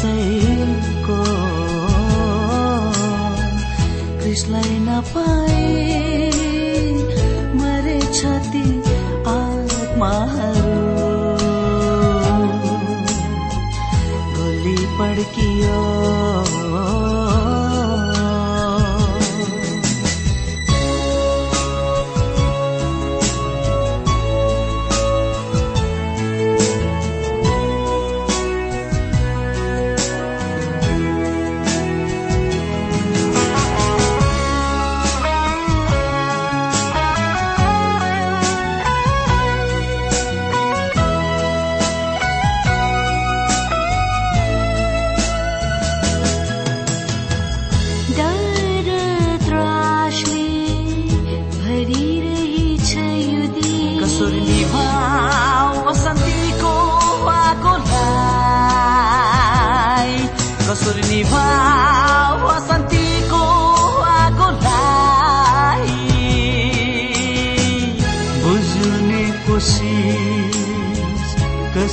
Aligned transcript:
कसैको 0.00 1.16
क्रिसलाई 4.20 4.78
नपाए 4.78 5.64
मरे 7.60 7.98
छति 8.00 8.62
आत्माहरू। 9.32 10.78
गोली 14.36 14.78
पड्कियो। 14.98 15.78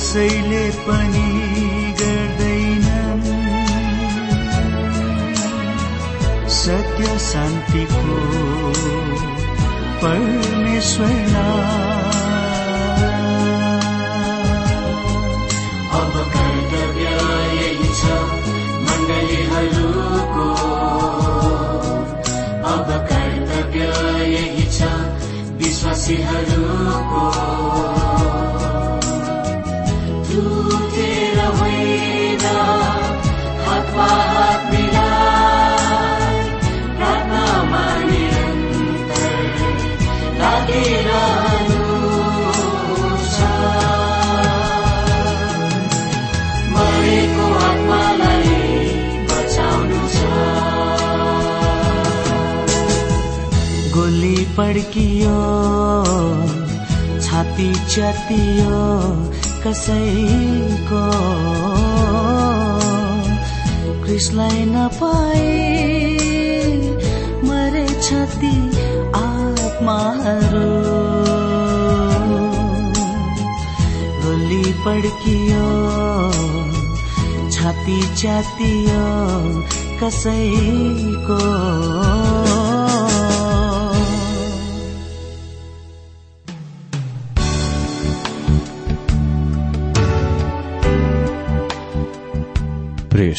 कसैले 0.08 0.70
पनि 0.70 1.30
गर्दैन। 2.00 2.84
सत्य 6.48 7.18
शान्तिको 7.18 8.16
परमेश्वरना। 10.02 11.44
अब 16.00 16.16
कर्तव्य 16.32 17.12
यही 17.58 17.92
छ 18.00 18.16
मण्डलीहरूको। 18.88 20.48
अब 22.64 22.88
कर्तव्य 23.12 23.92
यही 24.32 24.66
छ 24.78 24.82
विश्वासीहरूको। 25.62 27.24
पड्कियो 54.58 55.40
छाती 57.24 57.66
च्यातियो 57.90 58.78
कसैको। 59.64 61.02
क्रिसलाई 64.04 64.64
नपाए 64.70 65.52
मरे 67.48 67.86
छती 68.08 68.52
आत्माहरू। 69.20 70.66
गोली 74.24 74.64
पड्कियो 74.84 75.70
छाती 77.54 78.00
च्यातियो 78.16 79.06
कसैको। 80.02 81.42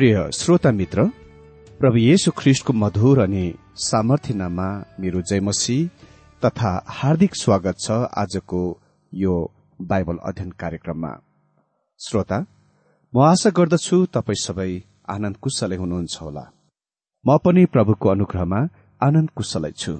प्रिय 0.00 0.16
श्रोता 0.32 0.70
मित्र 0.72 1.02
प्रभु 1.80 1.98
येशु 1.98 2.30
ख्रिष्टको 2.36 2.72
मधुर 2.72 3.18
अनि 3.20 3.42
सामर्थ्य 3.76 4.34
नाममा 4.34 4.68
मेरो 5.00 5.20
जयमसी 5.30 5.76
तथा 6.42 6.70
हार्दिक 6.98 7.34
स्वागत 7.36 7.78
छ 7.78 7.96
आजको 8.22 8.60
यो 9.12 9.34
बाइबल 9.80 10.18
अध्ययन 10.28 10.50
कार्यक्रममा। 10.62 11.10
श्रोता 12.00 12.38
म 13.12 13.20
आशा 13.22 13.50
गर्दछु 13.58 13.96
तपाईँ 14.16 14.40
सबै 14.44 14.70
आनन्द 15.14 15.36
कुशलै 15.36 15.76
हुनुहुन्छ 15.76 16.16
होला। 16.20 16.44
म 17.24 17.36
पनि 17.44 17.64
प्रभुको 17.74 18.08
अनुग्रहमा 18.08 18.60
आनन्द 19.00 19.30
कुशलै 19.36 19.72
छु। 19.72 19.92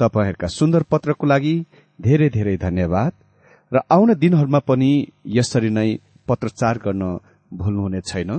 तपाईँहरूका 0.00 0.48
सुन्दर 0.58 0.82
पत्रको 0.92 1.26
लागि 1.26 1.56
धेरै 1.98 2.28
धेरै 2.36 2.56
धन्यवाद 2.66 3.12
र 3.72 3.82
आउने 3.96 4.14
दिनहरूमा 4.22 4.60
पनि 4.70 4.92
यसरी 5.38 5.70
नै 5.70 5.90
पत्रचार 6.28 6.78
गर्न 6.86 7.02
भुल्नुहुने 7.54 8.00
छैन। 8.10 8.32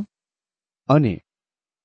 अनि 0.90 1.18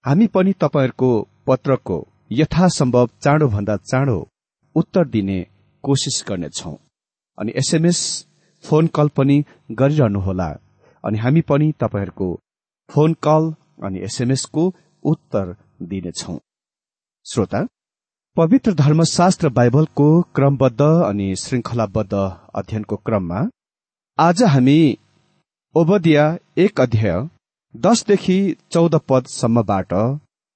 हामी 0.05 0.27
पनि 0.27 0.53
तपाईँहरूको 0.53 1.09
पत्रको 1.47 1.97
यथासम्भव 2.33 3.09
चाँडोभन्दा 3.23 3.77
चाँडो 3.77 4.19
उत्तर 4.77 5.05
दिने 5.09 5.39
कोसिस 5.85 6.25
गर्नेछौ। 6.29 6.73
अनि 7.39 7.53
एसएमएस 7.57 8.01
फोन 8.65 8.87
कल 8.87 9.09
पनि 9.09 9.37
गरिरहनुहोला। 9.73 10.49
अनि 11.05 11.19
हामी 11.19 11.41
पनि 11.41 11.73
तपाईँहरूको 11.81 12.29
फोन 12.91 13.13
कल 13.27 13.53
अनि 13.83 13.99
एसएमएसको 14.01 14.65
उत्तर 15.05 15.55
दिनेछौ। 15.83 16.39
श्रोता 17.27 17.67
पवित्र 18.37 18.75
धर्मशास्त्र 18.75 19.49
बाइबलको 19.49 20.09
क्रमबद्ध 20.35 20.81
अनि 20.81 21.35
श्रृङ्खलाबद्ध 21.37 22.15
अध्ययनको 22.55 22.97
क्रममा 22.97 23.49
आज 24.19 24.43
हामी 24.43 24.81
ओबदिया 25.75 26.27
एक 26.59 26.81
अध्याय 26.81 27.29
दसदेखि 27.75 28.37
चौध 28.73 28.95
पदसम्मबाट 29.09 29.93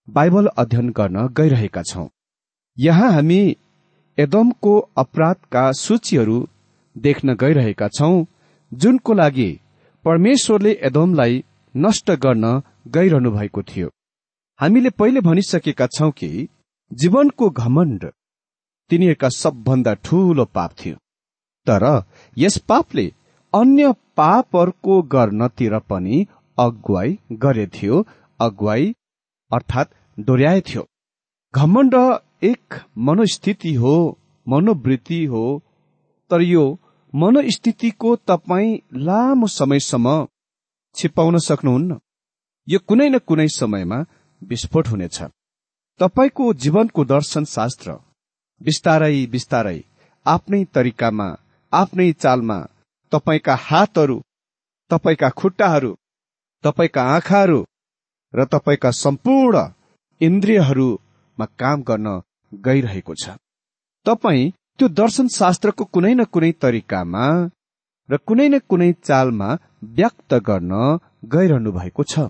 बाइबल 0.08 0.46
अध्ययन 0.58 0.90
गर्न 0.90 1.26
गइरहेका 1.36 1.82
छौं। 1.82 2.06
यहाँ 2.78 3.10
हामी 3.12 3.40
एदमको 4.18 4.78
अपराधका 4.96 5.70
सूचीहरू 5.72 6.36
देख्न 6.96 7.34
गइरहेका 7.34 7.88
छौं 7.88 8.24
जुनको 8.72 9.14
लागि 9.14 9.50
परमेश्वरले 10.04 10.72
एदमलाई 10.82 11.42
नष्ट 11.74 12.10
गर्न 12.10 12.62
गइरहनु 12.88 13.30
भएको 13.30 13.62
थियो। 13.62 13.88
हामीले 14.60 14.90
पहिले 14.90 15.20
भनिसकेका 15.20 15.86
छौं 15.86 16.10
कि 16.10 16.48
जीवनको 16.90 17.50
घमण्ड 17.50 18.10
तिनीहरूका 18.90 19.28
सबभन्दा 19.28 19.94
ठूलो 20.04 20.44
पाप 20.54 20.72
थियो। 20.80 20.96
तर 21.66 21.84
यस 22.37 22.58
पापले 22.68 23.12
अन्य 23.52 23.92
पापहरूको 24.16 25.02
गर्नतिर 25.12 25.78
पनि 25.90 26.26
अगुवाई 26.58 27.18
गरेथ्यो। 27.42 28.04
अगुवाई 28.40 28.94
अर्थात् 29.50 29.94
थियो। 30.68 30.86
घमण्ड 31.54 31.94
एक 32.44 32.74
मनोस्थिति 32.98 33.74
हो 33.74 33.94
मनोवृत्ति 34.46 35.24
हो 35.24 35.44
तर 36.30 36.40
यो 36.42 36.64
मनोस्थितिको 37.14 38.14
तपाईँ 38.28 38.78
लामो 39.06 39.46
समयसम्म 39.48 40.26
छिपाउन 40.96 41.38
सक्नुहुन्न। 41.38 41.98
यो 42.68 42.78
कुनै 42.88 43.08
न 43.08 43.18
कुनै 43.18 43.48
समयमा 43.48 44.04
विस्फोट 44.42 44.88
हुनेछ। 44.88 45.22
तपाईँको 46.00 46.52
जीवनको 46.54 47.04
दर्शन 47.04 47.44
शास्त्र 47.44 47.96
बिस्तारै 48.60 49.14
बिस्तारै 49.26 49.78
आफ्नै 50.26 50.64
तरिकामा 50.74 51.28
आफ्नै 51.72 52.12
चालमा 52.12 52.58
तपाईँका 53.12 53.54
हातहरू 53.60 54.18
तपाईँका 54.90 55.28
खुट्टाहरू 55.30 55.90
तपाईँका 56.64 57.02
आँखाहरू 57.14 57.60
र 58.34 58.44
तपाईँका 58.52 58.90
सम्पूर्ण 59.04 59.56
इन्द्रियहरूमा 60.20 61.46
काम 61.60 61.82
गर्न 61.82 62.08
गइरहेको 62.52 63.14
छ। 63.14 63.36
तपाईँ 64.06 64.50
त्यो 64.78 64.88
दर्शन 65.00 65.28
शास्त्रको 65.38 65.84
कुनै 65.94 66.12
न 66.14 66.24
कुनै 66.34 66.52
तरिकामा 66.62 67.26
र 68.08 68.16
कुनै 68.26 68.48
न 68.48 68.58
कुनै 68.70 68.90
चालमा 69.08 69.48
व्यक्त 69.98 70.34
गर्न 70.48 70.72
गइरहनु 71.34 71.70
भएको 71.78 72.02
छ। 72.04 72.28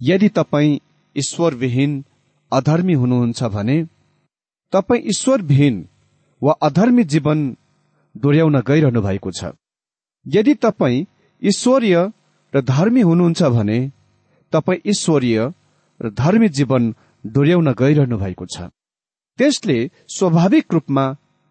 यदि 0.00 0.28
तपाईँ 0.38 0.80
ईश्वरविहीन 1.16 1.92
अधर्मी 2.52 2.94
हुनुहुन्छ 2.94 3.42
भने 3.56 3.76
तपाईँ 4.72 5.06
ईश्वरविहीन 5.12 5.76
वा 6.42 6.52
अधर्मी 6.68 7.04
जीवन 7.12 7.38
दोहोऱ्याउन 8.14 8.56
गइरहनु 8.70 9.00
भएको 9.02 9.30
छ। 9.38 9.52
यदि 10.26 10.54
तपाईँ 10.64 11.06
ईश्वरीय 11.42 11.96
र 12.54 12.60
धर्मी 12.62 13.00
हुनुहुन्छ 13.00 13.42
भने 13.56 13.78
तपाईँ 14.52 14.80
ईश्वरीय 14.92 15.38
र 16.00 16.10
धर्मी 16.12 16.48
जीवन 16.58 16.94
डोर्याउन 17.24 17.72
गइरहनु 17.72 18.16
भएको 18.18 18.46
छ। 18.46 18.68
त्यसले 19.38 19.78
स्वाभाविक 20.08 20.74
रूपमा 20.74 21.04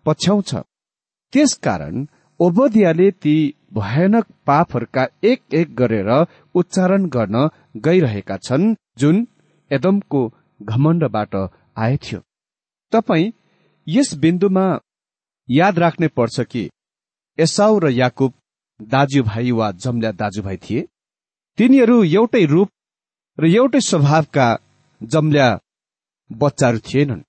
पछ्याउँछ। 0.05 0.51
त्यसकारण 1.33 2.05
ओबदियाले 2.39 3.09
ती 3.23 3.35
भयानक 3.73 4.25
पापहरूका 4.47 5.03
एक 5.23 5.41
एक 5.53 5.75
गरेर 5.75 6.09
उच्चारण 6.55 7.05
गर्न 7.07 7.47
गइरहेका 7.85 8.37
छन् 8.37 8.75
जुन 8.99 9.25
एदमको 9.71 10.21
घमण्डबाट 10.59 11.35
आएथ्यो। 11.77 12.19
तपाईँ 12.93 13.31
यस 13.87 14.13
बिन्दुमा 14.15 14.65
याद 15.49 15.79
राख्नै 15.79 16.07
पर्छ 16.07 16.39
कि 16.51 16.69
एसाउ 17.39 17.79
र 17.79 17.89
याकुब 17.91 18.33
दाजुभाइ 18.79 19.51
वा 19.51 19.71
जम्ल्या 19.83 20.11
दाजुभाइ 20.11 20.57
थिए। 20.57 20.87
तिनीहरू 21.61 21.95
एउटै 22.03 22.43
रूप 22.45 22.69
र 23.37 23.47
एउटै 23.47 23.79
स्वभावका 23.79 24.45
जम्ल्या 25.01 25.47
बच्चाहरू 26.29 26.79
थिएनन्। 26.79 27.19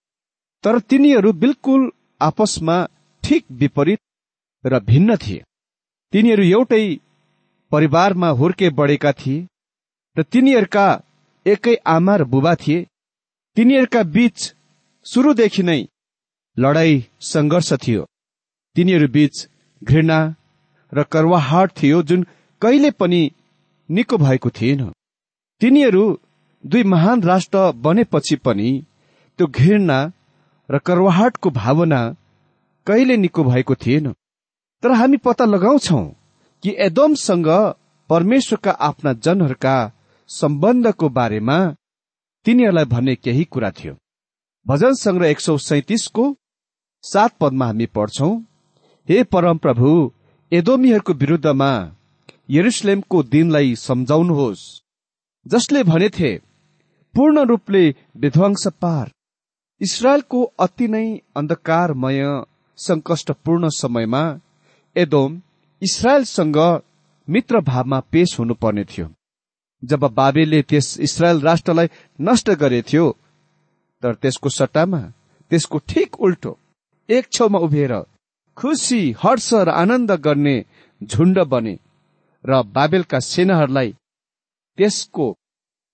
तर 0.65 0.79
तिनीहरू 0.81 1.33
बिल्कुल 1.33 1.83
आपसमा 2.21 2.77
ठिक 3.23 3.45
विपरीत 3.53 4.01
र 4.65 4.79
भिन्न 4.81 5.17
थिए। 5.17 5.45
तिनीहरू 6.13 6.43
एउटै 6.43 6.85
परिवारमा 7.73 8.29
हुर्के 8.31 8.71
बढेका 8.71 9.13
थिए 9.13 9.47
र 10.17 10.23
तिनीहरूका 10.23 10.87
एकै 11.47 11.75
आमा 11.87 12.15
र 12.17 12.25
बुबा 12.25 12.55
थिए। 12.55 12.87
तिनीहरूका 13.57 14.03
बीच 14.03 14.39
सुरुदेखि 15.07 15.63
नै 15.63 15.81
लडाई 16.57 16.97
सङ्घर्ष 17.23 17.71
थियो। 17.85 18.09
तिनीहरू 18.77 19.09
बीच 19.09 19.35
घृणा 19.83 20.19
र 20.93 21.03
कर्वाहाट 21.13 21.69
थियो 21.83 22.03
जुन 22.03 22.27
कहिले 22.63 22.91
पनि 22.91 23.23
निको 23.93 24.17
भएको 24.19 24.51
थिएन। 24.51 24.81
तिनीहरू 25.61 26.05
दुई 26.65 26.83
महान 26.85 27.23
राष्ट्र 27.23 27.71
बनेपछि 27.85 28.37
पनि 28.37 28.71
त्यो 29.39 29.47
घृणा 29.49 29.99
र 30.69 30.79
कर्वाहाटको 30.79 31.51
भावना 31.51 32.01
कहिले 32.87 33.17
निको 33.17 33.45
भएको 33.45 33.75
थिएन। 33.75 34.13
तर 34.83 34.93
हामी 34.93 35.17
पत्ता 35.17 35.45
लगाउँछौ 35.45 36.03
कि 36.63 36.75
एदोमसँग 36.79 37.49
परमेश्वरका 38.11 38.71
आफ्ना 38.81 39.13
जनहरूका 39.25 39.77
सम्बन्धको 40.31 41.09
बारेमा 41.09 41.59
तिनीहरूलाई 42.47 42.85
भन्ने 42.85 43.15
केही 43.15 43.45
कुरा 43.45 43.71
थियो। 43.71 43.95
भजन 44.67 44.95
संग्रह 44.95 45.29
एक 45.29 45.41
सौ 45.41 45.57
सैतिसको 45.59 46.25
सात 47.05 47.33
पदमा 47.41 47.67
हामी 47.67 47.87
पढ्छौ 47.87 48.31
हे 49.09 49.23
परम 49.25 49.59
प्रभु 49.59 49.89
एदोमीहरूको 50.53 51.13
विरुद्धमा 51.13 51.73
यरुसलेमको 52.53 53.23
दिनलाई 53.33 53.75
सम्झाउनुहोस् 53.79 54.63
जसले 55.47 55.83
भनेथे 55.83 56.31
पूर्ण 57.15 57.45
रूपले 57.49 57.85
विध्वंस 58.17 58.67
पार 58.83 59.11
इसरायलको 59.81 60.43
अति 60.65 60.89
नै 60.89 61.07
अन्धकारमय 61.37 62.21
संकष्टपूर्ण 62.79 63.69
समयमा 63.73 64.23
एदोम 64.97 65.41
इसरायलसँग 65.83 66.59
मित्र 67.29 67.61
भावमा 67.61 67.99
पेश 68.13 68.39
हुनुपर्ने 68.39 68.85
थियो। 68.85 69.07
जब 69.83 70.05
बाबेले 70.15 70.61
त्यस 70.63 70.89
इसरायल 71.01 71.41
राष्ट्रलाई 71.41 71.89
नष्ट 72.21 72.51
गरेथ्यो 72.61 73.11
तर 74.03 74.15
त्यसको 74.15 74.49
सट्टामा 74.49 75.01
त्यसको 75.51 75.79
ठिक 75.89 76.21
उल्टो 76.21 76.53
एक 77.09 77.25
छेउमा 77.33 77.59
उभिएर 77.59 77.95
खुसी 78.57 79.01
हर्ष 79.23 79.53
र 79.55 79.69
आनन्द 79.83 80.11
गर्ने 80.27 80.57
झुण्ड 81.01 81.39
बने। 81.53 81.75
र 82.45 82.63
बाबेलका 82.75 83.19
सेनाहरूलाई 83.23 83.91
त्यसको 84.79 85.27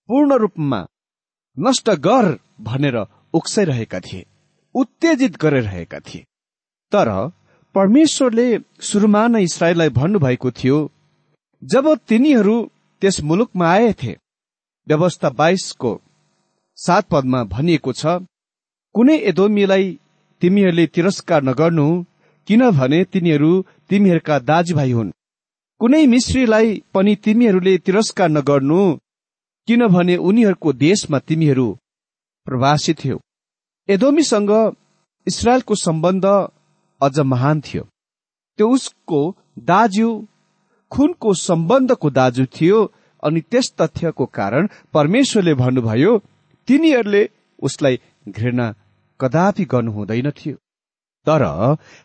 पूर्ण 0.08 0.38
रूपमा 0.38 0.80
नष्ट 1.56 1.90
गर 2.00 2.26
भनेर 2.60 2.96
उक्साइरहेका 3.34 4.00
थिए 4.00 4.26
उत्तेजित 4.74 5.36
गरिरहेका 5.36 5.98
थिए। 6.00 6.26
तर 6.92 7.08
परमेश्वरले 7.74 8.46
सुरुमा 8.80 9.22
नै 9.28 9.42
इसरायललाई 9.42 9.90
भन्नुभएको 9.90 10.50
थियो 10.50 10.78
जब 11.62 11.84
तिनीहरू 12.08 12.56
त्यस 13.02 13.20
मुलुकमा 13.20 13.66
आएथे 13.68 14.12
व्यवस्था 14.86 15.30
बाइसको 15.30 15.92
सात 16.78 17.04
पदमा 17.10 17.40
भनिएको 17.44 17.92
छ 17.92 18.18
कुनै 18.94 19.16
एदोमीलाई 19.30 19.86
तिमीहरूले 20.42 20.86
तिरस्कार 20.86 21.42
नगर्नु 21.42 21.86
किनभने 22.48 23.00
तिनीहरू 23.04 23.50
तिमीहरूका 23.88 24.38
दाजुभाइ 24.48 24.92
हुन्। 24.92 25.16
कुनै 25.80 26.06
मिश्रीलाई 26.12 26.68
पनि 26.94 27.12
तिमीहरूले 27.24 27.72
तिरस्कार 27.86 28.28
नगर्नु 28.28 28.78
किनभने 29.68 30.14
उनीहरूको 30.28 30.70
देशमा 30.84 31.18
तिमीहरू 31.28 31.66
प्रवासी 32.46 32.92
थियो। 33.00 33.16
एदोमीसँग 33.88 34.52
इसरायलको 35.26 35.74
सम्बन्ध 35.86 36.26
अझ 37.00 37.16
महान 37.32 37.60
थियो। 37.66 37.82
त्यो 38.58 38.68
उसको 38.76 39.20
दाजु 39.70 40.08
खुनको 40.92 41.34
सम्बन्धको 41.48 42.10
दाजु 42.10 42.44
थियो 42.56 42.78
अनि 43.22 43.40
त्यस 43.50 43.66
तथ्यको 43.80 44.26
कारण 44.38 44.68
परमेश्वरले 44.94 45.54
भन्नुभयो 45.62 46.12
तिनीहरूले 46.68 47.22
उसलाई 47.62 48.00
घृणा 48.28 48.66
कदापि 49.20 49.64
गर्नु 49.72 49.92
हुँदैन 49.92 50.30
थियो। 50.38 50.56
तर 51.28 51.44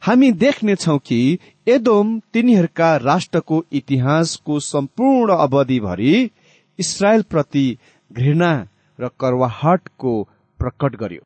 हामी 0.03 0.31
देख्नेछौ 0.37 0.97
कि 0.99 1.19
एदोम 1.67 2.19
तिनीहरूका 2.33 2.95
राष्ट्रको 2.99 3.63
इतिहासको 3.71 4.59
सम्पूर्ण 4.59 5.37
अवधिभरि 5.37 6.13
इसरायलप्रति 6.79 7.65
घृणा 8.11 8.53
र 8.99 9.07
कर्वाहटको 9.19 10.21
प्रकट 10.59 10.95
गर्यो। 10.95 11.21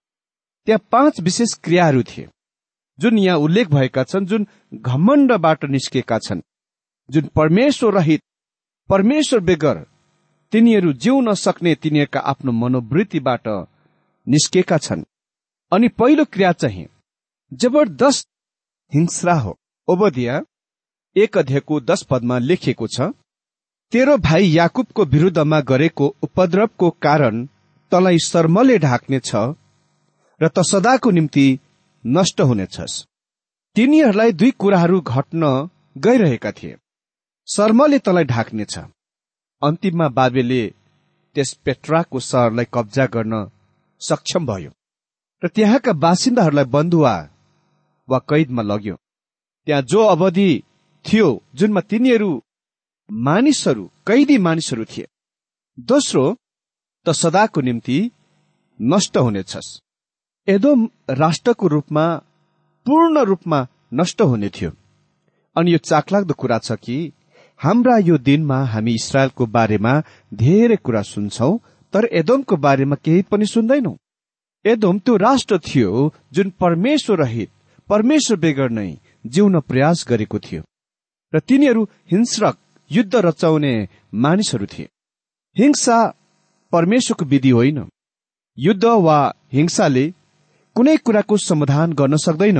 त्यहाँ 0.67 0.81
पाँच 0.91 1.19
विशेष 1.21 1.53
क्रियाहरू 1.63 2.03
थिए 2.03 2.27
जुन 2.99 3.17
यहाँ 3.17 3.37
उल्लेख 3.37 3.67
भएका 3.69 4.03
छन् 4.03 4.25
जुन 4.25 4.47
घमण्डबाट 4.73 5.65
निस्केका 5.65 6.17
छन्। 6.19 6.41
जुन 7.09 7.29
परमेश्वर 7.35 7.93
रहित 7.93 8.21
परमेश्वर 8.89 9.39
बेगर 9.39 9.83
तिनीहरू 10.53 10.93
जिउन 10.95 11.33
सक्ने 11.35 11.75
तिनीहरूका 11.75 12.19
आफ्नो 12.31 12.51
मनोवृत्तिबाट 12.51 13.47
निस्केका 14.27 14.77
छन्। 14.77 15.03
अनि 15.71 15.87
पहिलो 15.99 16.25
क्रिया 16.25 16.51
चाहिँ 16.53 16.85
जबरदस्त 17.51 18.27
हिंस्रा 18.91 19.33
हो। 19.33 19.57
ओबदिया 19.87 20.41
एक 21.15 21.37
अध्ययको 21.37 21.79
दश 21.81 22.01
पदमा 22.03 22.37
लेखिएको 22.39 22.87
छ 22.87 23.07
तेरो 23.91 24.17
भाइ 24.17 24.49
याकुबको 24.51 25.03
विरुद्धमा 25.05 25.59
गरेको 25.61 26.07
उपद्रवको 26.23 26.89
कारण 27.01 27.45
तलाई 27.91 28.17
शर्मले 28.25 28.77
ढाक्नेछ 28.79 29.31
र 30.41 30.47
त 30.47 30.63
सदाको 30.69 31.11
निम्ति 31.11 31.47
नष्ट 32.05 32.41
हुनेछस्। 32.41 33.03
तिनीहरूलाई 33.75 34.31
दुई 34.31 34.51
कुराहरू 34.51 34.99
घट्न 35.01 35.69
गइरहेका 35.97 36.51
थिए। 36.51 36.75
शर्मले 37.47 37.99
तलाई 37.99 38.23
ढाक्नेछ। 38.23 38.77
अन्तिममा 39.61 40.07
बाबेले 40.09 40.61
त्यस 41.35 41.53
पेट्राको 41.65 42.19
सहरलाई 42.19 42.65
कब्जा 42.73 43.05
गर्न 43.15 43.33
सक्षम 44.01 44.45
भयो। 44.45 44.71
र 45.41 45.47
त्यहाँका 45.47 45.93
बासिन्दाहरूलाई 45.95 46.65
बन्धुवा 46.75 47.15
वा 48.07 48.19
कैदमा 48.29 48.61
लग्यो। 48.63 48.95
त्यहाँ 49.67 49.81
जो 49.81 50.03
अवधि 50.05 50.51
थियो 51.05 51.27
जुनमा 51.55 51.81
तिनीहरू 51.81 52.29
मानिसहरू 53.09 53.83
कैदी 54.07 54.37
मानिसहरू 54.37 54.85
थिए। 54.85 55.07
दोस्रो 55.77 56.23
त 57.05 57.11
सदाको 57.13 57.61
निम्ति 57.61 57.99
नष्ट 58.79 59.17
हुनेछस्। 59.17 59.69
एदोम 60.47 60.89
राष्ट्रको 61.09 61.67
रूपमा 61.67 62.05
पूर्ण 62.85 63.23
रूपमा 63.25 63.59
नष्ट 63.93 64.21
हुने 64.21 64.49
थियो। 64.49 64.71
अनि 65.55 65.73
यो 65.73 65.77
चाकलाग्दो 65.79 66.33
कुरा 66.33 66.57
छ 66.59 66.71
कि 66.83 66.97
हाम्रा 67.59 67.97
यो 67.99 68.17
दिनमा 68.17 68.59
हामी 68.63 68.93
इसरायलको 68.93 69.45
बारेमा 69.47 69.93
धेरै 70.33 70.75
कुरा 70.77 71.01
सुन्छौ 71.03 71.51
तर 71.93 72.05
एदोमको 72.19 72.55
बारेमा 72.57 72.95
केही 72.95 73.21
पनि 73.31 73.45
सुन्दैनौ। 73.45 73.93
एदोम 74.65 74.99
त्यो 74.99 75.15
राष्ट्र 75.17 75.57
थियो 75.59 76.13
जुन 76.33 76.49
परमेश्वर 76.59 77.17
रहित 77.17 77.49
परमेश्वर 77.89 78.37
बेगर 78.37 78.69
नै 78.69 78.89
जिउन 79.25 79.59
प्रयास 79.59 80.05
गरेको 80.07 80.39
थियो 80.39 80.63
र 81.33 81.39
तिनीहरू 81.39 81.83
हिंस्रक 82.11 82.57
युद्ध 82.91 83.15
रचाउने 83.15 83.73
मानिसहरू 84.13 84.65
थिए। 84.65 84.87
हिंसा 85.57 85.97
परमेश्वरको 86.73 87.25
विधि 87.25 87.49
होइन। 87.49 87.79
युद्ध 88.57 88.85
वा 88.85 89.17
हिंसाले 89.53 90.05
कुनै 90.75 90.95
कुराको 90.97 91.37
समाधान 91.37 91.93
गर्न 91.93 92.15
सक्दैन। 92.17 92.59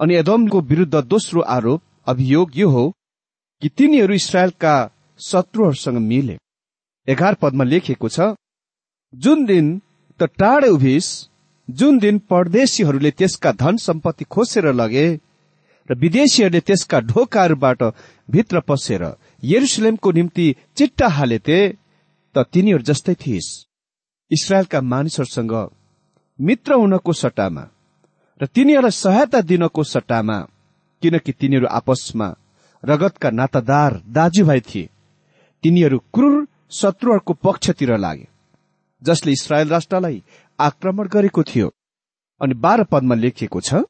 अनि 0.00 0.14
एदमको 0.14 0.60
विरुद्ध 0.60 0.94
दोस्रो 1.04 1.40
आरोप 1.40 1.82
अभियोग 2.06 2.56
यो 2.56 2.68
हो 2.70 2.84
कि 3.62 3.68
तिनीहरू 3.68 4.14
इसरायलका 4.14 4.74
शत्रुहरूसँग 5.20 5.98
मिले। 5.98 6.38
एघार 7.08 7.34
पदमा 7.34 7.64
लेखिएको 7.64 8.08
छ 8.08 8.34
जुन 9.14 9.44
दिन 9.44 9.66
त 10.20 10.22
टाढे 10.38 10.68
उभिस 10.68 11.06
जुन 11.78 11.98
दिन 11.98 12.18
परदेशीहरूले 12.30 13.10
त्यसका 13.10 13.50
धन 13.52 13.76
सम्पत्ति 13.78 14.24
खोसेर 14.24 14.66
लगे 14.72 15.06
र 15.90 15.94
विदेशीहरूले 15.94 16.60
त्यसका 16.60 16.98
ढोकाहरूबाट 17.10 17.82
भित्र 18.28 18.60
पसेर 18.68 19.02
यरुसलेमको 19.44 20.10
निम्ति 20.12 20.46
चिट्टा 20.76 21.08
हालेते 21.08 21.58
त 22.34 22.44
तिनीहरू 22.52 22.82
जस्तै 22.82 23.14
थिइस्। 23.22 23.48
इसरायलका 24.30 24.80
मानिसहरूसँग 24.82 25.54
मित्र 26.38 26.74
हुनको 26.74 27.12
सट्टामा 27.12 27.64
र 28.40 28.46
तिनीहरूलाई 28.46 28.94
सहायता 28.94 29.40
दिनको 29.40 29.82
सट्टामा 29.84 30.38
किनकि 31.02 31.32
तिनीहरू 31.32 31.66
आपसमा 31.70 32.28
रगतका 32.82 33.30
नातादार 33.30 33.92
दाजुभाइ 34.08 34.60
थिए। 34.60 34.88
तिनीहरू 35.64 35.98
क्रूर 36.14 36.46
शत्रुहरूको 36.72 37.32
पक्षतिर 37.44 37.96
लागे 37.98 38.28
जसले 39.02 39.32
इसरायल 39.32 39.68
राष्ट्रलाई 39.68 40.22
आक्रमण 40.60 41.08
गरेको 41.14 41.42
थियो 41.50 41.70
अनि 42.40 42.54
बाह्र 42.64 42.84
पदमा 42.92 43.14
लेखिएको 43.22 43.60
छ 43.60 43.82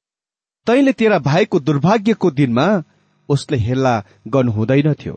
तैले 0.66 0.92
तेरा 1.00 1.18
भाइको 1.30 1.60
दुर्भाग्यको 1.66 2.30
दिनमा 2.38 2.68
उसले 3.28 3.58
हेल्ला 3.66 3.94
गर्नु 4.28 4.52
हुँदैनथ्यो 4.52 5.14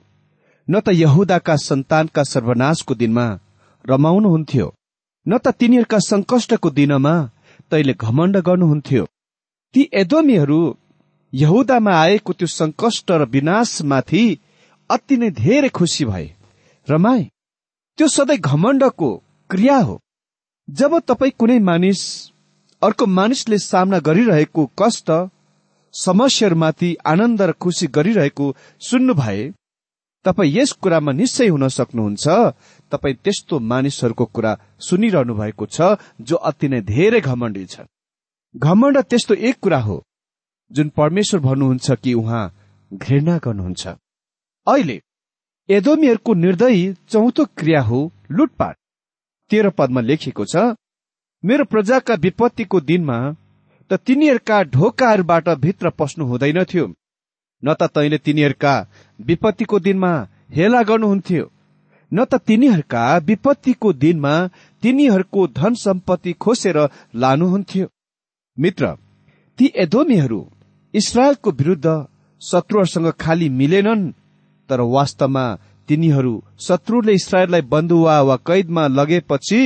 न 0.68 0.80
त 0.80 0.90
यहुदाका 0.96 1.56
सन्तानका 1.62 2.24
सर्वनाशको 2.24 2.96
दिनमा 2.96 3.26
रमाउनुहुन्थ्यो। 3.86 4.68
न 5.26 5.38
त 5.38 5.48
तिनीहरूका 5.60 6.00
संकष्टको 6.00 6.70
दिनमा 6.70 7.16
तैले 7.72 7.94
घमण्ड 7.94 8.38
गर्नुहुन्थ्यो। 8.48 9.04
ती 9.76 9.82
एदोमीहरू 9.94 10.60
यहुदामा 11.34 11.94
आएको 11.96 12.34
त्यो 12.34 12.48
संकष्ट 12.48 13.12
र 13.12 13.26
विनाशमाथि 13.34 14.24
अति 14.90 15.18
नै 15.18 15.30
धेरै 15.42 15.70
खुसी 15.70 16.06
भए। 16.06 16.28
रमाए 16.88 17.24
त्यो 17.98 18.08
सधैँ 18.08 18.38
घमण्डको 18.40 19.10
क्रिया 19.50 19.78
हो। 19.78 20.00
जब 20.70 21.00
तपाईँ 21.00 21.32
कुनै 21.40 21.60
मानिस 21.60 22.02
अर्को 22.82 23.06
मानिसले 23.06 23.58
सामना 23.58 24.00
गरिरहेको 24.00 24.64
कष्ट 24.80 25.12
समस्याहरूमाथि 25.94 26.96
आनन्द 27.06 27.42
र 27.42 27.52
खुसी 27.54 27.88
गरिरहेको 27.88 28.46
सुन्नु 28.82 29.14
भए 29.14 29.52
तपाईँ 30.26 30.54
यस 30.56 30.72
कुरामा 30.82 31.12
निश्चय 31.12 31.48
हुन 31.48 31.68
सक्नुहुन्छ। 31.68 32.26
तपाईँ 32.92 33.16
त्यस्तो 33.24 33.60
मानिसहरूको 33.60 34.26
कुरा 34.26 34.58
सुनिरहनु 34.80 35.34
भएको 35.36 35.66
छ 35.66 36.00
जो 36.22 36.36
अति 36.50 36.68
नै 36.68 36.82
धेरै 36.82 37.22
घमण्डी 37.22 37.66
छ। 37.66 37.86
घमण्ड 38.56 38.98
त्यस्तो 39.04 39.34
एक 39.36 39.60
कुरा 39.62 39.80
हो 39.80 39.98
जुन 40.72 40.90
परमेश्वर 40.98 41.40
भन्नुहुन्छ 41.40 41.92
कि 42.04 42.14
उहाँ 42.14 42.46
घृणा 42.92 43.38
गर्नुहुन्छ। 43.38 43.84
अहिले 44.68 44.98
एदोमीहरूको 45.70 46.34
निर्दयी 46.34 46.94
चौथो 47.10 47.46
क्रिया 47.58 47.82
हो 47.82 48.00
लुटपाट। 48.32 48.76
तेह्र 49.54 49.70
पदमा 49.78 50.02
लेखिएको 50.10 50.46
छ 50.54 50.66
मेरो 51.44 51.70
प्रजाका 51.72 52.20
विपत्तिको 52.26 52.80
दिनमा 52.90 53.22
त 53.92 54.02
तिनीहरूका 54.08 54.58
ढोकाहरूबाट 54.76 55.50
भित्र 55.64 55.90
पस्नु 56.00 56.26
हुँदैनथ्यो 56.26 56.86
न 57.64 57.74
त 57.74 57.90
तैले 57.96 58.18
तिनीहरूका 58.18 58.74
विपत्तिको 59.20 59.80
दिनमा 59.80 60.14
हेला 60.56 60.82
गर्नुहुन्थ्यो। 60.84 61.44
न 62.12 62.26
त 62.26 62.36
तिनीहरूका 62.48 63.04
विपत्तिको 63.28 63.92
दिनमा 64.04 64.34
तिनीहरूको 64.84 65.46
धन 65.60 65.74
सम्पत्ति 65.76 66.34
खोसेर 66.44 66.78
लानुहुन्थ्यो। 67.16 67.88
मित्र 68.58 68.92
ती 69.60 69.66
एदोमीहरू 69.84 70.42
इसरायलको 70.94 71.52
विरुद्ध 71.52 71.88
शत्रुहरूसँग 72.42 73.10
खाली 73.20 73.50
मिलेनन् 73.60 74.12
तर 74.70 74.82
वास्तवमा 74.96 75.46
तिनीहरू 75.88 76.34
शत्रुले 76.66 77.14
इसरायललाई 77.14 77.62
बन्धुवा 77.72 78.16
वा 78.28 78.36
कैदमा 78.48 78.84
लगेपछि 78.98 79.62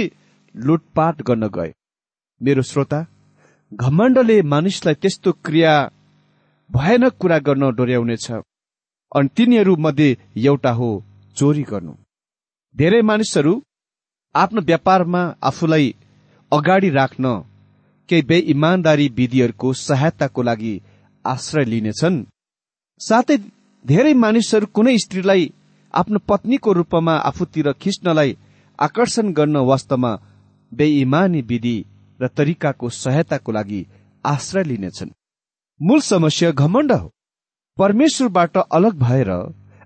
लुटपाट 0.55 1.21
गर्न 1.27 1.47
गए। 1.55 1.71
मेरो 2.41 2.61
श्रोता 2.61 2.99
घमण्डले 3.71 4.41
मानिसलाई 4.51 4.95
त्यस्तो 5.01 5.31
क्रिया 5.45 5.73
भयानक 6.69 7.13
कुरा 7.21 7.37
गर्न 7.47 7.63
डोर्याउनेछ 7.77 8.27
अनि 8.31 9.29
तिनीहरू 9.35 9.75
मध्ये 9.85 10.09
एउटा 10.45 10.71
हो 10.79 10.89
चोरी 11.37 11.63
गर्नु। 11.69 11.93
धेरै 12.75 13.01
मानिसहरू 13.01 13.53
आफ्नो 14.35 14.61
व्यापारमा 14.61 15.21
आफूलाई 15.49 15.93
अगाडि 16.51 16.89
राख्न 16.89 17.25
केही 18.09 18.21
बेइमान्दारी 18.29 19.07
विधिहरूको 19.17 19.73
सहायताको 19.77 20.41
लागि 20.49 20.73
आश्रय 21.25 21.65
लिनेछन्। 21.71 22.17
साथै 23.01 23.37
धेरै 23.85 24.13
मानिसहरू 24.23 24.65
कुनै 24.75 24.97
स्त्रीलाई 24.97 25.43
आफ्नो 25.97 26.19
पत्नीको 26.19 26.73
रूपमा 26.73 27.13
आफूतिर 27.19 27.71
खिच्नलाई 27.73 28.37
आकर्षण 28.79 29.31
गर्न 29.33 29.57
वास्तवमा 29.57 30.11
बेइमानी 30.71 31.41
विधि 31.41 31.77
र 32.21 32.27
तरिकाको 32.27 32.89
सहायताको 32.89 33.51
लागि 33.51 33.85
आश्रय 34.25 34.63
लिनेछन्। 34.63 35.09
मूल 35.81 35.99
समस्या 36.01 36.51
घमण्ड 36.51 36.91
हो। 36.91 37.11
परमेश्वरबाट 37.77 38.57
अलग 38.57 38.99
भएर 38.99 39.31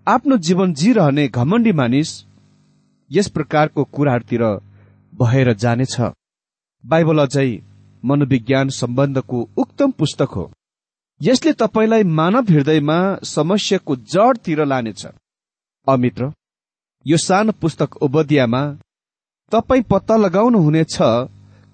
आफ्नो 0.07 0.37
जीवन 0.37 0.73
जिरहने 0.73 1.27
घमण्डी 1.27 1.71
मानिस 1.71 2.09
यस 3.11 3.27
प्रकारको 3.27 3.83
कुराहरूतिर 3.83 4.43
भएर 5.13 5.53
जानेछ। 5.53 5.95
बाइबल 6.83 7.19
अझै 7.19 7.49
मनोविज्ञान 8.05 8.69
सम्बन्धको 8.69 9.49
उत्तम 9.57 9.91
पुस्तक 9.91 10.29
हो। 10.35 10.51
यसले 11.21 11.53
तपाईँलाई 11.53 12.03
मानव 12.03 12.45
हृदयमा 12.49 12.99
समस्याको 13.23 13.95
जडतिर 13.95 14.65
लानेछ। 14.65 15.07
अमित्र 15.87 16.31
यो 17.05 17.17
सानो 17.17 17.51
पुस्तक 17.61 17.95
ओबदियामा 18.03 18.61
तपाईँ 19.51 19.83
पत्ता 19.89 20.15
लगाउनु 20.17 20.59
हुनेछ 20.59 20.97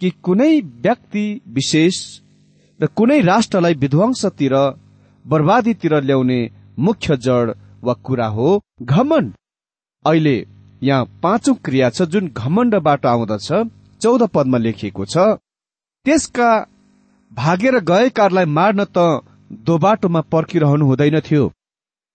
कि 0.02 0.10
कुनै 0.24 0.50
व्यक्ति 0.84 1.26
विशेष 1.54 1.98
र 2.80 2.88
कुनै 2.98 3.20
राष्ट्रलाई 3.22 3.74
विध्वंसतिर 3.84 4.56
बर्बादीतिर 5.26 5.94
ल्याउने 6.04 6.40
मुख्य 6.80 7.18
जड 7.18 7.54
वा 7.84 7.94
कुरा 8.06 8.28
हो 8.36 8.50
घमण्ड 8.82 9.34
अहिले 10.06 10.38
यहाँ 10.82 11.06
पाँचौं 11.24 11.56
क्रिया 11.66 11.90
छ 11.90 12.02
जुन 12.14 12.28
घमण्डबाट 12.38 13.06
आउँदछ 13.06 13.52
चौध 14.02 14.24
पदमा 14.34 14.58
लेखिएको 14.58 15.06
छ। 15.06 15.18
त्यसका 16.06 16.50
भागेर 17.32 17.80
गएकाहरूलाई 17.84 18.46
मार्न 18.58 18.86
त 18.98 18.98
दोबाटोमा 19.68 20.22
पर्खिरहनु 20.34 20.86
हुँदैन 20.86 21.20
थियो। 21.28 21.52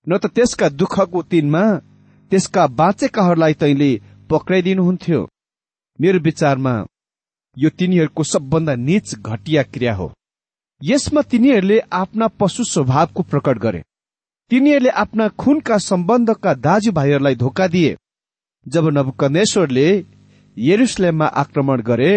न 0.07 0.19
त 0.19 0.27
त्यसका 0.27 0.69
दुःखको 0.69 1.23
दिनमा 1.23 1.65
त्यसका 2.31 2.67
बाँचेकाहरूलाई 2.79 3.55
तैले 3.55 3.91
पक्राइदिनुहुन्थ्यो। 4.31 5.21
मेरो 6.01 6.19
विचारमा 6.19 6.75
यो 7.57 7.69
तिनीहरूको 7.79 8.23
सबभन्दा 8.23 8.75
निच 8.75 9.15
घटिया 9.17 9.63
क्रिया 9.63 9.95
हो। 9.95 10.13
यसमा 10.83 11.23
तिनीहरूले 11.23 11.79
आफ्ना 11.93 12.27
पशु 12.41 12.65
स्वभावको 12.65 13.23
प्रकट 13.23 13.59
गरे। 13.59 13.83
तिनीहरूले 14.51 14.91
आफ्ना 15.03 15.29
खुनका 15.41 15.79
सम्बन्धका 15.79 16.55
दाजुभाइहरूलाई 16.55 17.35
धोका 17.35 17.67
दिए। 17.67 17.97
जब 18.67 18.89
नवकनेश्वरले 18.89 19.89
यरुसलेममा 20.57 21.27
आक्रमण 21.43 21.81
गरे 21.81 22.13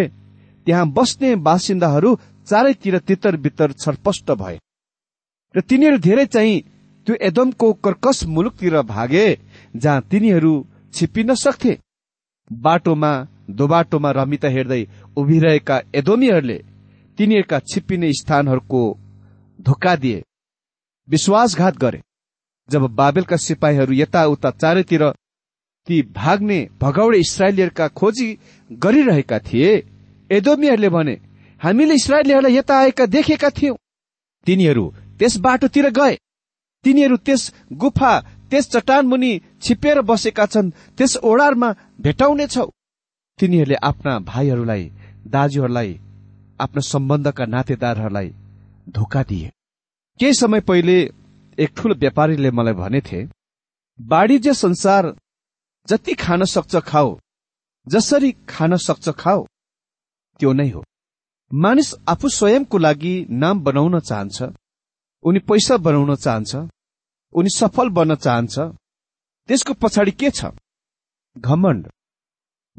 त्यहाँ 0.68 0.92
बस्ने 0.92 1.36
बासिन्दाहरू 1.36 2.18
चारैतिर 2.48 2.98
तितर 3.00 3.36
बितर 3.38 3.72
छरपष्ट 3.72 4.32
भए। 4.32 4.58
र 5.56 5.62
तिनीहरू 5.62 5.98
धेरै 5.98 6.26
चाहिँ 6.26 6.64
त्यो 7.08 7.16
एदमको 7.22 7.72
कर्कस 7.86 8.24
मुलुकतिर 8.26 8.82
भागे 8.84 9.28
जहाँ 9.76 10.02
तिनीहरू 10.02 10.54
छिपिन 10.94 11.34
सक्थे 11.36 11.78
बाटोमा 12.52 13.12
दोबाटोमा 13.50 14.12
रमिता 14.12 14.50
हेर्दै 14.50 14.84
उभिरहेका 15.18 15.82
एदोमीहरूले 15.96 16.58
तिनीहरूका 17.18 17.60
छिपिने 17.72 18.12
स्थानहरूको 18.14 18.82
धोका 19.60 19.96
दिए। 19.96 20.24
विश्वासघात 21.08 21.78
गरे। 21.78 22.02
जब 22.70 22.82
बाबेलका 22.96 23.38
सिपाहीहरू 23.38 23.94
यताउता 23.94 24.50
चारैतिर 24.52 25.04
ती 25.88 26.02
भाग्ने 26.16 26.60
भगौडे 26.82 27.18
इसरायलीहरूका 27.18 27.88
खोजी 27.88 28.28
गरिरहेका 28.72 29.40
थिए 29.40 29.72
एदोमीहरूले 30.30 30.90
भने 30.90 31.16
हामीले 31.62 31.94
इसरायलीहरूलाई 31.94 32.58
यता 32.58 32.78
आएका 32.80 33.06
देखेका 33.08 33.50
थियौं। 33.50 33.76
तिनीहरू 34.48 34.86
त्यस 35.20 35.38
बाटोतिर 35.38 35.90
गए। 35.90 36.18
तिनीहरू 36.86 37.18
त्यस 37.26 37.44
गुफा 37.82 38.14
त्यस 38.50 38.70
चट्टान 38.72 39.08
मुनि 39.08 39.32
छिपेर 39.62 40.02
बसेका 40.10 40.46
छन् 40.46 40.74
त्यस 40.98 41.18
ओडारमा 41.24 41.70
भेटाउनेछौ 42.02 42.66
तिनीहरूले 43.40 43.78
आफ्ना 43.84 44.14
भाइहरूलाई 44.28 44.84
दाजुहरूलाई 45.28 45.92
आफ्ना 46.60 46.82
सम्बन्धका 46.88 47.46
नातेदारहरूलाई 47.46 48.30
धोका 48.90 49.22
दिए। 49.30 49.50
केही 50.20 50.34
समय 50.34 50.60
पहिले 50.62 50.98
एक 51.58 51.70
ठूलो 51.78 51.96
व्यापारीले 51.96 52.52
मलाई 52.52 52.74
भनेथे 52.74 53.20
वाणिज्य 54.00 54.54
संसार 54.54 55.14
जति 55.88 56.14
खान 56.14 56.44
सक्छ 56.46 56.76
खाओ 56.86 57.10
जसरी 57.88 58.32
खान 58.50 58.76
सक्छ 58.78 59.10
खाओ 59.18 59.46
त्यो 60.40 60.54
नै 60.54 60.70
हो। 60.70 60.84
मानिस 61.52 61.94
आफू 62.08 62.30
स्वयंको 62.30 62.78
लागि 62.78 63.16
नाम 63.42 63.60
बनाउन 63.64 64.00
चाहन्छ 64.00 64.38
उनी 65.24 65.40
पैसा 65.50 65.78
बनाउन 65.78 66.16
चाहन्छ 66.16 66.56
उनी 67.36 67.50
सफल 67.50 67.90
बन्न 67.90 68.16
चाहन्छ। 68.16 68.60
त्यसको 69.50 69.74
पछाडि 69.74 70.12
के 70.12 70.30
छ? 70.32 70.46
घमण्ड। 71.38 71.88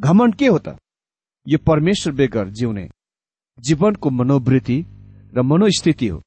घमण्ड 0.00 0.34
के 0.34 0.46
हो 0.46 0.58
त? 0.58 0.76
यो 1.46 1.58
परमेश्वर 1.66 2.12
बेगर 2.12 2.48
जिउने 2.48 2.88
जीवनको 3.60 4.10
मनोवृत्ति 4.10 4.78
र 5.36 5.42
मनोस्थिति 5.42 6.08
हो। 6.08 6.22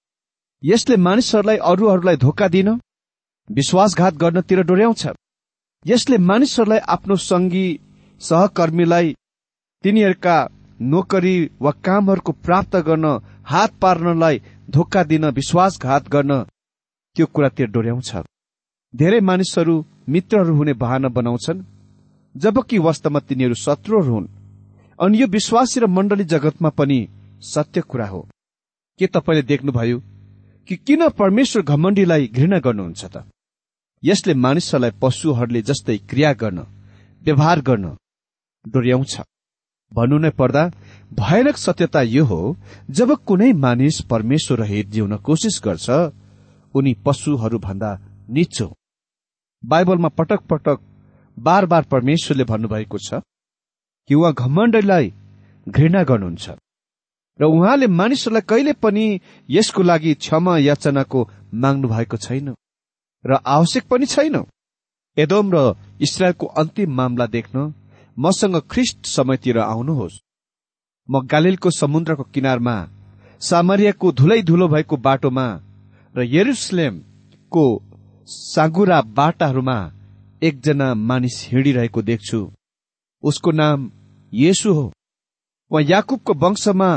यसले 0.63 0.97
मानिसहरूलाई 0.97 1.57
अरूहरूलाई 1.57 2.17
धोका 2.17 2.47
दिन 2.47 2.69
विश्वासघात 3.49 4.13
गर्नतिर 4.13 4.61
डोर्याउँछ। 4.61 5.07
यसले 5.85 6.17
मानिसहरूलाई 6.17 6.79
आफ्नो 6.95 7.15
सङ्गी 7.15 7.67
सहकर्मीलाई 8.21 9.15
तिनीहरूका 9.83 10.37
नोकरी 10.81 11.35
वा 11.61 11.71
कामहरूको 11.71 12.31
प्राप्त 12.31 12.75
गर्न 12.87 13.05
हात 13.45 13.71
पार्नलाई 13.81 14.41
धोका 14.69 15.03
दिन 15.03 15.25
विश्वासघात 15.29 16.07
गर्न 16.07 16.43
त्यो 17.19 17.27
कुरातिर 17.27 17.67
डोर्याउँछ। 17.67 18.11
धेरै 18.95 19.19
मानिसहरू 19.19 19.73
मित्रहरू 20.09 20.55
हुने 20.55 20.73
बहाना 20.73 21.07
बनाउँछन् 21.07 21.63
जबकि 22.35 22.77
वास्तवमा 22.77 23.19
तिनीहरू 23.19 23.53
शत्रुहरू 23.53 24.13
हुन्। 24.13 24.27
अनि 24.99 25.21
यो 25.21 25.27
विश्वासी 25.27 25.79
र 25.79 25.85
मण्डली 25.87 26.23
जगतमा 26.23 26.69
पनि 26.69 26.99
सत्य 27.43 27.81
कुरा 27.81 28.07
हो। 28.07 28.21
के 28.99 29.07
तपाईँले 29.07 29.43
देख्नुभयो 29.43 29.99
कि 30.67 30.75
किन 30.75 31.09
परमेश्वर 31.09 31.61
घमण्डीलाई 31.61 32.27
घृणा 32.27 32.59
गर्नुहुन्छ 32.59 33.05
त? 33.05 33.27
यसले 34.03 34.33
मानिसहरूलाई 34.33 34.91
पशुहरूले 35.01 35.61
जस्तै 35.61 35.97
क्रिया 35.97 36.31
गर्न 36.33 36.59
व्यवहार 37.21 37.61
गर्न 37.61 37.85
डोर्याउँछ। 38.67 39.13
भन्नु 39.93 40.17
नै 40.17 40.29
पर्दा 40.29 40.63
भयानक 41.13 41.57
सत्यता 41.57 42.01
यो 42.01 42.23
हो 42.25 42.55
जब 42.89 43.11
कुनै 43.27 43.51
मानिस 43.53 44.01
परमेश्वर 44.01 44.57
रहित 44.59 44.87
जिउन 44.87 45.17
कोसिस 45.17 45.61
गर्छ 45.63 45.89
उनी 46.75 46.93
पशुहरू 47.05 47.59
भन्दा 47.59 47.91
निचो। 48.29 48.67
बाइबलमा 49.63 50.09
पटक 50.09 50.41
पटक 50.49 50.79
बार 51.37 51.65
बार 51.65 51.83
परमेश्वरले 51.91 52.43
भन्नुभएको 52.43 52.97
छ 52.97 53.21
कि 54.09 54.15
उहाँ 54.15 54.33
घमण्डलाई 54.33 55.13
घृणा 55.67 56.03
गर्नुहुन्छ। 56.03 56.49
र 57.39 57.43
उहाँले 57.45 57.87
मानिसहरूलाई 57.87 58.41
कहिले 58.49 58.73
पनि 58.73 59.05
यसको 59.49 59.83
लागि 59.83 60.13
क्षमा 60.15 60.57
याचनाको 60.59 61.19
माग्नु 61.53 61.87
भएको 61.87 62.17
छैन। 62.17 62.53
र 63.25 63.31
आवश्यक 63.45 63.83
पनि 63.87 64.05
छैन। 64.05 64.35
एदोम 65.17 65.51
र 65.55 65.57
इसरायलको 66.01 66.45
अन्तिम 66.45 66.95
मामला 66.95 67.25
देख्न 67.25 67.73
मसँग 68.17 68.55
ख्रिस्ट 68.71 69.05
समयतिर 69.05 69.57
आउनुहोस्। 69.59 70.19
म 71.09 71.25
गालिलको 71.25 71.69
समुद्रको 71.71 72.23
किनारमा 72.33 72.75
सामरियाको 73.41 74.11
धुलै 74.11 74.41
धुलो 74.41 74.67
भएको 74.67 74.97
बाटोमा 74.97 75.47
र 76.15 76.23
यरुसलेमको 76.25 77.65
सागुरा 78.27 79.01
बाटाहरूमा 79.17 79.77
एकजना 80.41 80.87
मानिस 80.93 81.35
हिँडिरहेको 81.51 82.01
देख्छु। 82.01 82.39
उसको 83.23 83.51
नाम 83.51 83.91
येसु 84.33 84.73
हो। 84.73 84.85
उहाँ 85.71 85.83
याकुबको 85.83 86.33
वंशमा 86.33 86.89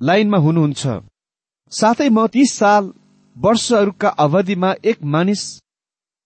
लाइनमा 0.00 0.38
हुनुहुन्छ। 0.38 0.82
साथै 1.72 2.08
म 2.08 2.26
तीस 2.26 2.52
साल 2.52 2.92
वर्षहरूका 3.36 4.08
अवधिमा 4.08 4.74
एक 4.84 5.02
मानिस 5.04 5.42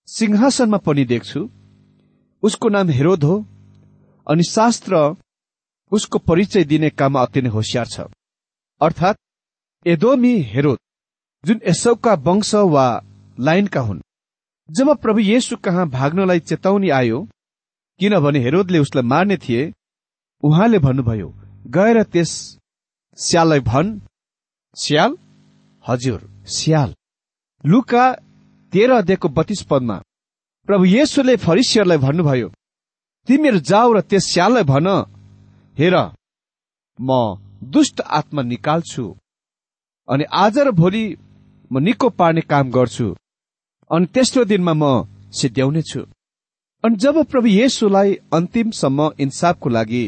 सिंहासनमा 0.08 0.78
पनि 0.78 1.04
देख्छु। 1.04 1.40
उसको 2.42 2.68
नाम 2.68 2.88
हेरोद 2.88 3.24
हो 3.24 3.36
अनि 4.26 4.42
शास्त्र 4.50 4.94
उसको 5.92 6.18
परिचय 6.18 6.64
दिने 6.64 6.90
काममा 6.90 7.22
अति 7.22 7.42
नै 7.42 7.48
होसियार 7.48 7.86
छ। 7.86 8.00
अर्थात् 8.80 9.18
एदोमी 9.86 10.34
हेरोद। 10.52 10.78
जुन 11.44 11.60
यसौका 11.68 12.14
वंश 12.26 12.54
वा 12.74 12.86
लाइनका 13.38 13.80
हुन्। 13.80 14.00
जब 14.68 14.88
प्रभु 15.02 15.20
येशु 15.20 15.56
कहाँ 15.56 15.88
भाग्नलाई 15.90 16.40
चेतावनी 16.40 16.88
आयो 16.90 17.18
किनभने 18.00 18.38
हेरोदले 18.38 18.78
उसलाई 18.78 19.04
मार्ने 19.04 19.36
थिए 19.36 19.72
उहाँले 20.42 20.78
भन्नुभयो 20.78 21.28
गएर 21.66 22.02
त्यस 22.02 22.32
स्याललाई 23.18 23.60
भन्। 23.60 23.98
स्याल? 24.76 25.16
हजुर 25.84 26.20
स्याल। 26.48 26.94
लुका 27.64 28.04
तेह्र 28.72 28.92
अध्यायको 28.92 29.28
बत्तीस 29.28 29.62
पदमा 29.70 29.96
प्रभु 30.68 30.84
येशुले 30.86 31.36
फरिसियरलाई 31.36 31.98
भन्नुभयो 31.98 32.48
तिमीहरू 33.28 33.58
जाऊ 33.70 33.92
र 33.92 34.00
त्यस 34.00 34.24
स्याललाई 34.32 34.64
भन। 34.64 34.86
हेर 35.76 35.96
म 36.98 37.10
दुष्ट 37.64 38.00
आत्मा 38.00 38.42
निकाल्छु। 38.42 39.04
अनि 40.08 40.24
आज 40.34 40.58
र 40.58 40.70
भोलि 40.72 41.04
म 41.70 41.78
निको 41.78 42.08
पार्ने 42.18 42.40
काम 42.52 42.70
गर्छु 42.70 43.06
अनि 43.90 44.06
तेस्रो 44.14 44.44
दिनमा 44.44 44.74
म 44.74 44.84
सिद्ध्याउने 45.40 45.82
छु 45.90 46.00
अनि 46.84 46.96
जब 46.96 47.24
प्रभु 47.24 47.48
येशुलाई 47.48 48.14
अन्तिमसम्म 48.32 49.10
इन्साफको 49.20 49.68
लागि 49.68 50.06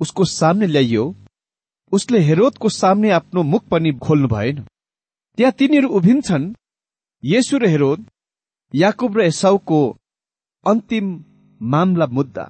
उसको 0.00 0.24
सामने 0.24 0.66
ल्याइयो 0.66 1.04
उसले 1.92 2.18
हेरोदको 2.20 2.68
सामने 2.68 3.10
आफ्नो 3.10 3.42
मुख 3.42 3.62
पनि 3.70 3.92
खोल्नु 4.04 4.28
भएन। 4.28 4.56
त्यहाँ 5.38 5.52
तिनीहरू 5.58 5.88
उभिन्छन् 5.98 6.52
येशु 7.22 7.58
र 7.58 7.66
हेरोद 7.66 8.06
याकुब 8.74 9.18
र 9.18 9.20
एसाउको 9.22 9.80
अन्तिम 10.66 11.06
मामला 11.60 12.06
मुद्दा। 12.06 12.44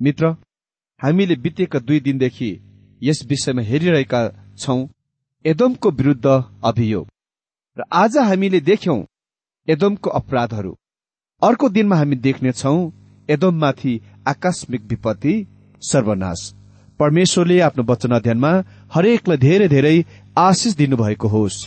मित्र 0.00 0.30
हामीले 1.00 1.36
बितेका 1.44 1.78
दुई 1.78 2.00
दिनदेखि 2.00 2.50
यस 3.02 3.24
विषयमा 3.30 3.62
हेरिरहेका 3.62 4.22
छौं 4.58 4.78
एदमको 5.44 5.90
विरुद्ध 5.90 6.26
अभियोग। 6.64 7.06
र 7.78 7.84
आज 7.92 8.16
हामीले 8.16 8.60
देख्यौं 8.60 9.04
एदमको 9.68 10.10
अपराधहरू। 10.10 10.78
अर्को 11.42 11.68
दिनमा 11.68 11.96
हामी 11.96 12.16
देख्नेछौ 12.16 12.92
एदममाथि 13.28 14.00
आकस्मिक 14.26 14.82
विपत्ति 14.82 15.46
सर्वनाश। 15.82 16.54
परमेश्वरले 17.00 17.60
आफ्नो 17.60 17.84
वचन 17.84 18.10
अध्ययनमा 18.10 18.52
हरेकलाई 18.94 19.36
धेरै 19.36 19.68
धेरै 19.68 20.04
आशिष 20.38 20.74
दिनुभएको 20.74 21.28
होस्। 21.28 21.66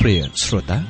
प्रिय 0.00 0.30
श्रोता 0.42 0.89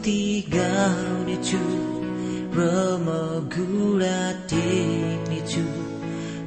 स्तुति 0.00 0.48
गाउनेछु 0.52 1.64
र 2.56 2.58
म 3.04 3.06
घुडा 3.52 4.20
टेक्नेछु। 4.48 5.64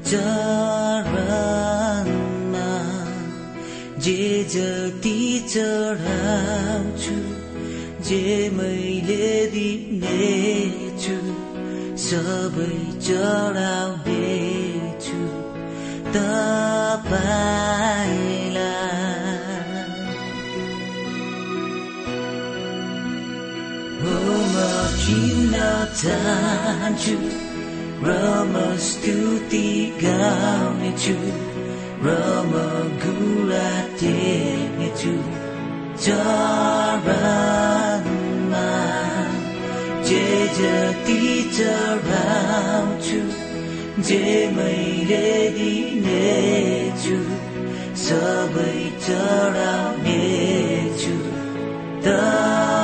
चरणमा 0.09 1.11
जे 4.05 4.23
जति 4.53 5.19
चढाउँछु 5.53 7.17
जे 8.09 8.25
मैले 8.57 9.29
दिनेछु 9.53 11.17
सबै 12.07 12.73
चढाउनेछु। 13.05 14.41
तपाईँलाई 16.17 17.13
Cinta 25.03 25.91
tahancu 25.99 27.19
Remes 27.99 28.85
tu 29.03 29.35
tiga 29.51 30.71
mecu 30.79 31.19
Rama 31.99 32.87
gulati 33.03 34.15
mecu 34.79 35.15
Carama 35.99 37.11
Jejati 40.07 41.51
caramcu 41.51 43.21
Jemai 44.07 45.03
redi 45.03 45.99
necu 45.99 47.19
Sabai 47.91 48.87
caram 49.03 49.99
necu 49.99 51.15
Tak 52.07 52.82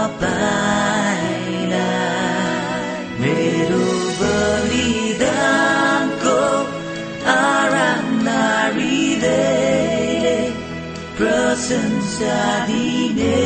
sabine 12.19 13.39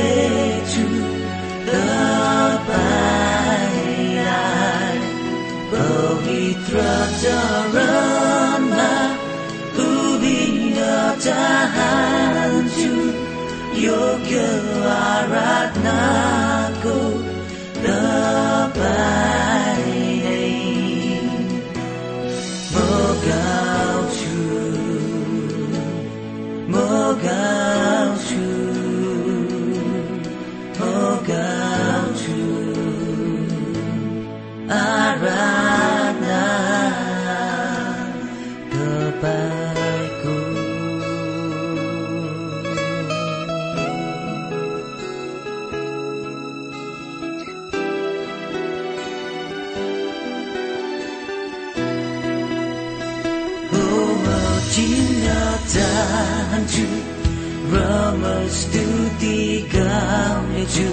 tu 0.66 0.90
kebaikan 1.70 2.98
Pemitra 5.70 6.96
teremah 7.22 9.14
aratnaku 15.24 17.00
चाहन्छु 56.54 56.86
ब्रह्म 57.70 58.24
स्तुति 58.56 59.38
गाउनेछु। 59.74 60.90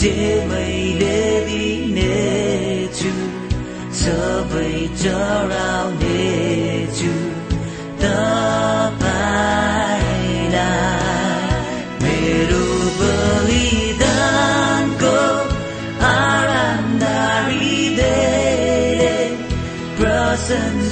जे 0.01 0.15
मैले 0.51 1.19
दिनेछु 1.49 3.13
सबै 4.03 4.71
चढाउ 5.03 5.88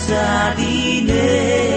sa 0.08 0.56
dilim 0.56 1.77